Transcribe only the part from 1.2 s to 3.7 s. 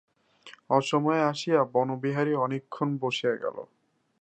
আসিয়া বনবিহারী অনেকক্ষণ বসিয়া গেল।